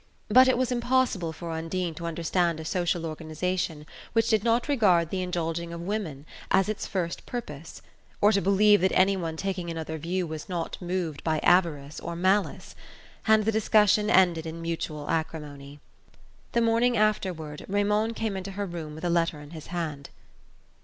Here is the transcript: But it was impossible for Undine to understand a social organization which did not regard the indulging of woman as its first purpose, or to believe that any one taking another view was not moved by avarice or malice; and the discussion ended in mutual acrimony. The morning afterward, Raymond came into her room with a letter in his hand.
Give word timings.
But 0.29 0.47
it 0.47 0.57
was 0.57 0.71
impossible 0.71 1.31
for 1.31 1.51
Undine 1.51 1.93
to 1.93 2.07
understand 2.07 2.59
a 2.59 2.65
social 2.65 3.05
organization 3.05 3.85
which 4.13 4.29
did 4.29 4.43
not 4.43 4.67
regard 4.67 5.11
the 5.11 5.21
indulging 5.21 5.71
of 5.71 5.79
woman 5.79 6.25
as 6.49 6.67
its 6.67 6.87
first 6.87 7.27
purpose, 7.27 7.83
or 8.19 8.31
to 8.31 8.41
believe 8.41 8.81
that 8.81 8.91
any 8.95 9.15
one 9.15 9.37
taking 9.37 9.69
another 9.69 9.99
view 9.99 10.25
was 10.25 10.49
not 10.49 10.75
moved 10.81 11.23
by 11.23 11.37
avarice 11.43 11.99
or 11.99 12.15
malice; 12.15 12.73
and 13.27 13.45
the 13.45 13.51
discussion 13.51 14.09
ended 14.09 14.47
in 14.47 14.59
mutual 14.59 15.07
acrimony. 15.07 15.79
The 16.53 16.61
morning 16.61 16.97
afterward, 16.97 17.63
Raymond 17.67 18.15
came 18.15 18.35
into 18.35 18.53
her 18.53 18.65
room 18.65 18.95
with 18.95 19.05
a 19.05 19.07
letter 19.11 19.39
in 19.39 19.51
his 19.51 19.67
hand. 19.67 20.09